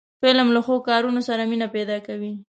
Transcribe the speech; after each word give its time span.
فلم 0.21 0.47
له 0.55 0.61
ښو 0.65 0.75
کارونو 0.89 1.21
سره 1.27 1.41
مینه 1.49 1.67
پیدا 1.75 1.97
کوي 2.07 2.31